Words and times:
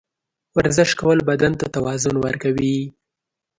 ورزش 0.57 0.89
کول 0.99 1.19
بدن 1.29 1.53
ته 1.59 1.65
توازن 1.75 2.15
ورکوي. 2.25 2.77